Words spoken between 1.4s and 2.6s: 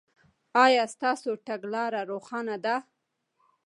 تګلاره روښانه